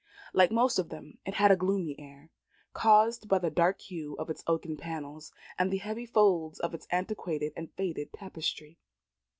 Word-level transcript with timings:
Like 0.33 0.49
most 0.51 0.79
of 0.79 0.89
them, 0.89 1.19
it 1.27 1.35
had 1.35 1.51
a 1.51 1.55
gloomy 1.55 1.95
air, 1.99 2.31
caused 2.73 3.27
by 3.29 3.37
the 3.37 3.51
dark 3.51 3.81
hue 3.81 4.15
of 4.17 4.31
its 4.31 4.43
oaken 4.47 4.75
panels, 4.75 5.31
and 5.59 5.71
the 5.71 5.77
heavy 5.77 6.07
folds 6.07 6.59
of 6.59 6.73
its 6.73 6.87
antiquated 6.89 7.53
and 7.55 7.71
faded 7.73 8.11
tapestry. 8.11 8.79